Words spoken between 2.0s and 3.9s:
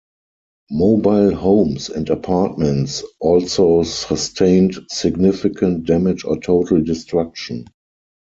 apartments also